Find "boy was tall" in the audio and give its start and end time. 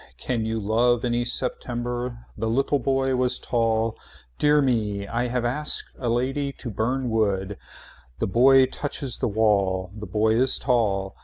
2.79-3.95